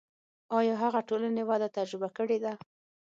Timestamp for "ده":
2.43-2.53